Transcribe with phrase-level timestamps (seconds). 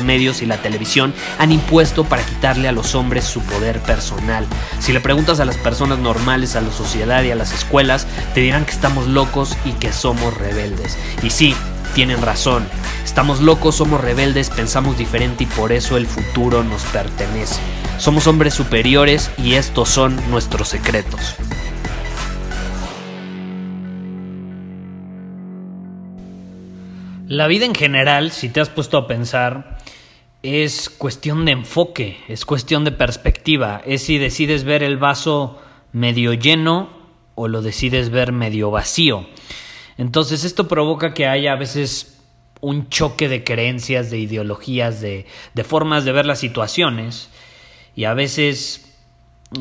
[0.00, 4.46] medios y la televisión han impuesto para quitarle a los hombres su poder personal.
[4.80, 8.40] Si le preguntas a las personas normales, a la sociedad y a las escuelas, te
[8.40, 10.98] dirán que estamos locos y que somos rebeldes.
[11.22, 11.54] Y sí,
[11.94, 12.66] tienen razón.
[13.04, 17.60] Estamos locos, somos rebeldes, pensamos diferente y por eso el futuro nos pertenece.
[17.98, 21.36] Somos hombres superiores y estos son nuestros secretos.
[27.28, 29.78] La vida en general, si te has puesto a pensar,
[30.44, 35.58] es cuestión de enfoque, es cuestión de perspectiva, es si decides ver el vaso
[35.92, 36.90] medio lleno
[37.34, 39.26] o lo decides ver medio vacío.
[39.96, 42.22] Entonces esto provoca que haya a veces
[42.60, 45.24] un choque de creencias, de ideologías, de,
[45.64, 47.30] formas de ver las situaciones
[47.96, 48.98] y a veces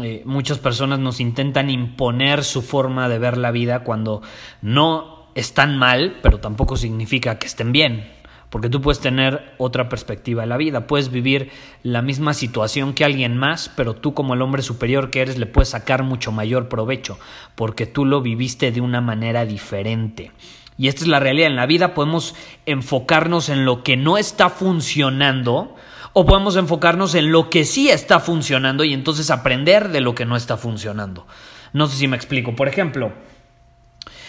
[0.01, 4.21] eh, muchas personas nos intentan imponer su forma de ver la vida cuando
[4.61, 8.22] no están mal, pero tampoco significa que estén bien.
[8.53, 11.49] Porque tú puedes tener otra perspectiva de la vida, puedes vivir
[11.81, 15.47] la misma situación que alguien más, pero tú como el hombre superior que eres le
[15.47, 17.17] puedes sacar mucho mayor provecho,
[17.55, 20.31] porque tú lo viviste de una manera diferente.
[20.77, 21.47] Y esta es la realidad.
[21.47, 22.35] En la vida podemos
[22.67, 25.75] enfocarnos en lo que no está funcionando
[26.13, 30.25] o podemos enfocarnos en lo que sí está funcionando y entonces aprender de lo que
[30.25, 31.25] no está funcionando.
[31.73, 32.55] No sé si me explico.
[32.55, 33.13] Por ejemplo,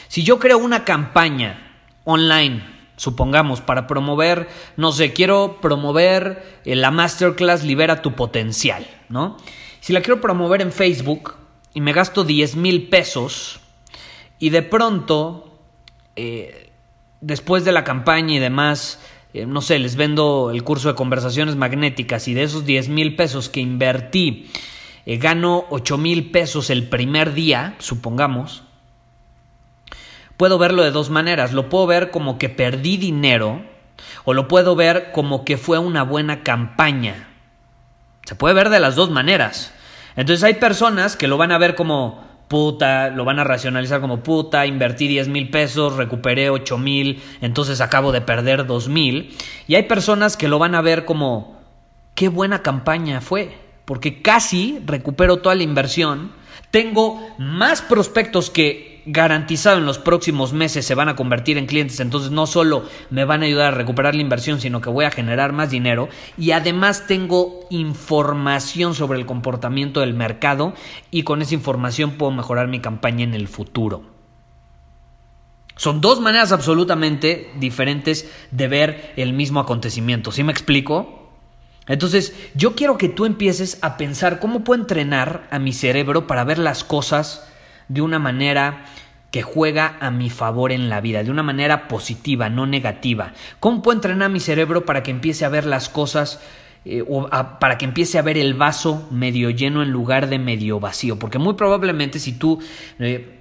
[0.08, 6.90] si yo creo una campaña online supongamos, para promover, no sé, quiero promover eh, la
[6.90, 9.36] masterclass Libera tu potencial, ¿no?
[9.80, 11.34] Si la quiero promover en Facebook
[11.74, 13.60] y me gasto 10 mil pesos
[14.38, 15.58] y de pronto,
[16.16, 16.70] eh,
[17.20, 19.00] después de la campaña y demás,
[19.34, 23.16] eh, no sé, les vendo el curso de conversaciones magnéticas y de esos 10 mil
[23.16, 24.50] pesos que invertí,
[25.06, 28.63] gano 8 mil pesos el primer día, supongamos,
[30.36, 31.52] puedo verlo de dos maneras.
[31.52, 33.62] Lo puedo ver como que perdí dinero
[34.24, 37.28] o lo puedo ver como que fue una buena campaña.
[38.24, 39.72] Se puede ver de las dos maneras.
[40.16, 44.22] Entonces hay personas que lo van a ver como puta, lo van a racionalizar como
[44.22, 49.36] puta, invertí 10 mil pesos, recuperé 8 mil, entonces acabo de perder 2 mil.
[49.66, 51.60] Y hay personas que lo van a ver como
[52.14, 56.32] qué buena campaña fue, porque casi recupero toda la inversión,
[56.70, 62.00] tengo más prospectos que garantizado en los próximos meses se van a convertir en clientes,
[62.00, 65.10] entonces no solo me van a ayudar a recuperar la inversión, sino que voy a
[65.10, 66.08] generar más dinero
[66.38, 70.74] y además tengo información sobre el comportamiento del mercado
[71.10, 74.02] y con esa información puedo mejorar mi campaña en el futuro.
[75.76, 80.30] Son dos maneras absolutamente diferentes de ver el mismo acontecimiento.
[80.30, 81.23] ¿Sí me explico?
[81.86, 86.44] Entonces, yo quiero que tú empieces a pensar cómo puedo entrenar a mi cerebro para
[86.44, 87.46] ver las cosas
[87.88, 88.86] de una manera
[89.30, 93.32] que juega a mi favor en la vida, de una manera positiva, no negativa.
[93.60, 96.40] ¿Cómo puedo entrenar a mi cerebro para que empiece a ver las cosas
[96.84, 97.28] eh, o
[97.58, 101.18] para que empiece a ver el vaso medio lleno en lugar de medio vacío?
[101.18, 102.60] Porque muy probablemente si tú...
[102.98, 103.40] Eh,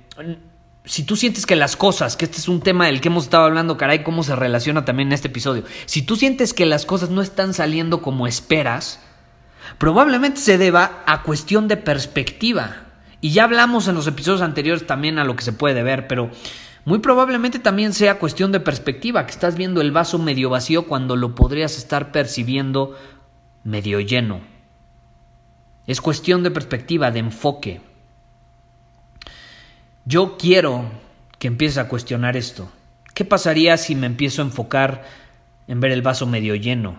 [0.86, 3.46] si tú sientes que las cosas, que este es un tema del que hemos estado
[3.46, 7.10] hablando, caray, cómo se relaciona también en este episodio, si tú sientes que las cosas
[7.10, 9.00] no están saliendo como esperas,
[9.78, 12.88] probablemente se deba a cuestión de perspectiva.
[13.22, 16.30] Y ya hablamos en los episodios anteriores también a lo que se puede ver, pero
[16.84, 21.16] muy probablemente también sea cuestión de perspectiva, que estás viendo el vaso medio vacío cuando
[21.16, 22.98] lo podrías estar percibiendo
[23.64, 24.42] medio lleno.
[25.88, 27.93] Es cuestión de perspectiva, de enfoque.
[30.06, 30.84] Yo quiero
[31.40, 32.70] que empieces a cuestionar esto.
[33.14, 35.06] ¿Qué pasaría si me empiezo a enfocar
[35.68, 36.98] en ver el vaso medio lleno?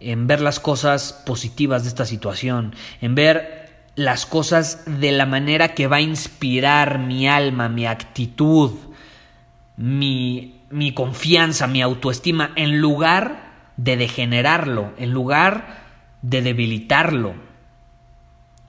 [0.00, 5.74] En ver las cosas positivas de esta situación, en ver las cosas de la manera
[5.74, 8.72] que va a inspirar mi alma, mi actitud,
[9.76, 15.82] mi, mi confianza, mi autoestima, en lugar de degenerarlo, en lugar
[16.22, 17.51] de debilitarlo.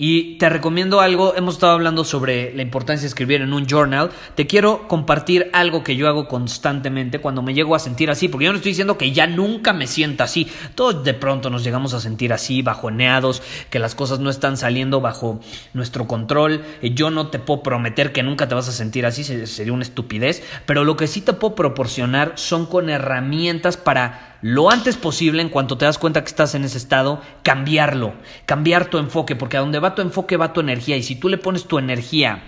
[0.06, 4.12] Y te recomiendo algo, hemos estado hablando sobre la importancia de escribir en un journal.
[4.36, 8.44] Te quiero compartir algo que yo hago constantemente cuando me llego a sentir así, porque
[8.44, 10.50] yo no estoy diciendo que ya nunca me sienta así.
[10.76, 15.00] Todos de pronto nos llegamos a sentir así, bajoneados, que las cosas no están saliendo
[15.00, 15.40] bajo
[15.74, 16.66] nuestro control.
[16.82, 20.44] Yo no te puedo prometer que nunca te vas a sentir así, sería una estupidez,
[20.66, 25.48] pero lo que sí te puedo proporcionar son con herramientas para lo antes posible, en
[25.48, 28.14] cuanto te das cuenta que estás en ese estado, cambiarlo,
[28.46, 31.30] cambiar tu enfoque, porque a donde va tu enfoque va tu energía, y si tú
[31.30, 32.44] le pones tu energía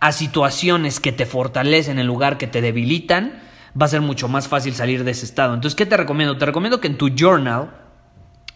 [0.00, 3.42] a situaciones que te fortalecen en lugar que te debilitan,
[3.80, 5.52] va a ser mucho más fácil salir de ese estado.
[5.52, 6.38] Entonces, ¿qué te recomiendo?
[6.38, 7.70] Te recomiendo que en tu journal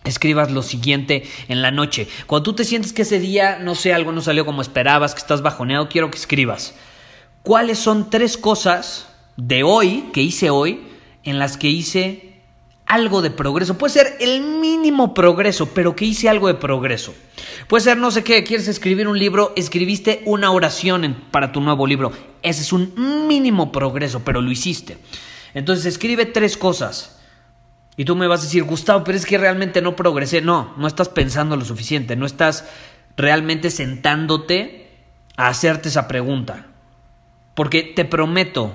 [0.04, 2.08] escribas lo siguiente en la noche.
[2.26, 5.20] Cuando tú te sientes que ese día, no sé, algo no salió como esperabas, que
[5.20, 6.74] estás bajoneado, quiero que escribas.
[7.42, 10.86] ¿Cuáles son tres cosas de hoy, que hice hoy,
[11.24, 12.29] en las que hice
[12.90, 13.78] algo de progreso.
[13.78, 17.14] Puede ser el mínimo progreso, pero que hice algo de progreso.
[17.68, 21.86] Puede ser, no sé qué, quieres escribir un libro, escribiste una oración para tu nuevo
[21.86, 22.10] libro.
[22.42, 24.98] Ese es un mínimo progreso, pero lo hiciste.
[25.54, 27.20] Entonces escribe tres cosas.
[27.96, 30.40] Y tú me vas a decir, Gustavo, pero es que realmente no progresé.
[30.40, 32.64] No, no estás pensando lo suficiente, no estás
[33.16, 34.90] realmente sentándote
[35.36, 36.66] a hacerte esa pregunta.
[37.54, 38.72] Porque te prometo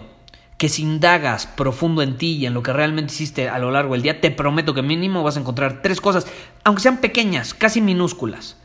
[0.66, 3.94] que si indagas profundo en ti y en lo que realmente hiciste a lo largo
[3.94, 6.26] del día, te prometo que mínimo vas a encontrar tres cosas,
[6.64, 8.58] aunque sean pequeñas, casi minúsculas,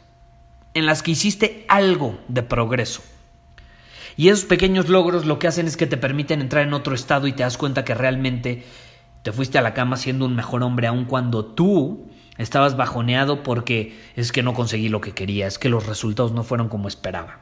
[0.72, 3.02] en las que hiciste algo de progreso.
[4.16, 7.26] Y esos pequeños logros lo que hacen es que te permiten entrar en otro estado
[7.26, 8.64] y te das cuenta que realmente
[9.22, 12.08] te fuiste a la cama siendo un mejor hombre, aun cuando tú
[12.38, 16.44] estabas bajoneado porque es que no conseguí lo que quería, es que los resultados no
[16.44, 17.40] fueron como esperaba.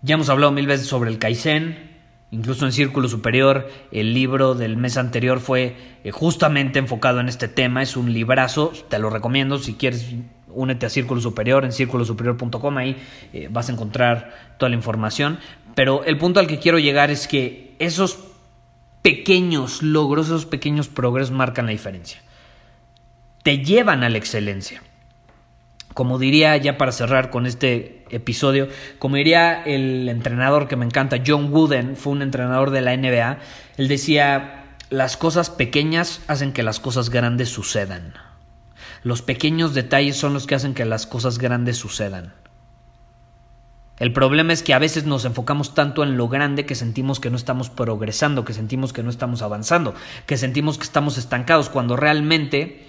[0.00, 1.89] Ya hemos hablado mil veces sobre el Kaizen,
[2.32, 7.48] Incluso en Círculo Superior, el libro del mes anterior fue eh, justamente enfocado en este
[7.48, 7.82] tema.
[7.82, 9.58] Es un librazo, te lo recomiendo.
[9.58, 10.14] Si quieres,
[10.48, 12.76] únete a Círculo Superior en círculosuperior.com.
[12.78, 12.96] Ahí
[13.32, 15.40] eh, vas a encontrar toda la información.
[15.74, 18.20] Pero el punto al que quiero llegar es que esos
[19.02, 22.22] pequeños logros, esos pequeños progresos marcan la diferencia.
[23.42, 24.82] Te llevan a la excelencia
[25.94, 31.18] como diría ya para cerrar con este episodio, como diría el entrenador que me encanta,
[31.26, 33.38] John Wooden, fue un entrenador de la NBA,
[33.76, 38.14] él decía, las cosas pequeñas hacen que las cosas grandes sucedan.
[39.02, 42.34] Los pequeños detalles son los que hacen que las cosas grandes sucedan.
[43.98, 47.28] El problema es que a veces nos enfocamos tanto en lo grande que sentimos que
[47.28, 49.94] no estamos progresando, que sentimos que no estamos avanzando,
[50.26, 52.86] que sentimos que estamos estancados, cuando realmente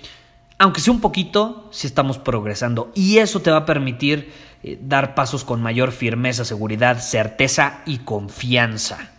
[0.62, 2.92] aunque sea un poquito, si estamos progresando.
[2.94, 4.31] Y eso te va a permitir
[4.62, 9.10] eh, dar pasos con mayor firmeza, seguridad, certeza y confianza.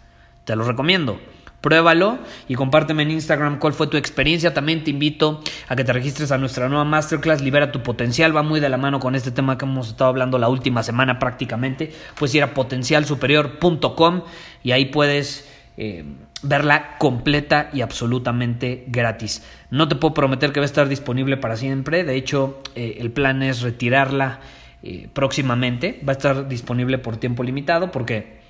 [0.44, 1.18] Te lo recomiendo.
[1.60, 4.54] Pruébalo y compárteme en Instagram cuál fue tu experiencia.
[4.54, 8.36] También te invito a que te registres a nuestra nueva masterclass Libera tu potencial.
[8.36, 11.18] Va muy de la mano con este tema que hemos estado hablando la última semana
[11.18, 11.92] prácticamente.
[12.16, 14.22] Puedes ir a potencialsuperior.com
[14.62, 16.04] y ahí puedes eh,
[16.42, 19.42] verla completa y absolutamente gratis.
[19.70, 23.10] No te puedo prometer que va a estar disponible para siempre, de hecho eh, el
[23.10, 24.40] plan es retirarla
[24.82, 28.42] eh, próximamente, va a estar disponible por tiempo limitado porque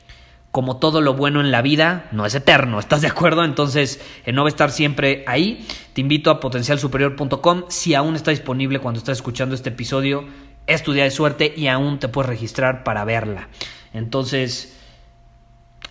[0.51, 3.45] como todo lo bueno en la vida no es eterno, ¿estás de acuerdo?
[3.45, 5.67] Entonces no va a estar siempre ahí.
[5.93, 10.25] Te invito a potencialsuperior.com si aún está disponible cuando estás escuchando este episodio,
[10.67, 13.49] es tu día de suerte y aún te puedes registrar para verla.
[13.95, 14.79] Entonces,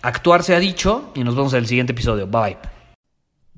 [0.00, 2.26] Actuar se ha dicho y nos vemos en el siguiente episodio.
[2.26, 2.56] Bye.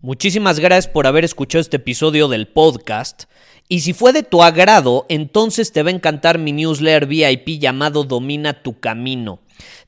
[0.01, 3.25] Muchísimas gracias por haber escuchado este episodio del podcast.
[3.69, 8.05] Y si fue de tu agrado, entonces te va a encantar mi newsletter VIP llamado
[8.05, 9.41] Domina tu Camino.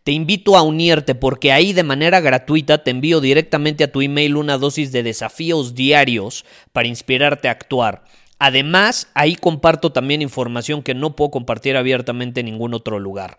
[0.04, 4.37] Te invito a unirte porque ahí de manera gratuita te envío directamente a tu email
[4.37, 8.04] una dosis de desafíos diarios para inspirarte a actuar.
[8.38, 13.38] Además, ahí comparto también información que no puedo compartir abiertamente en ningún otro lugar.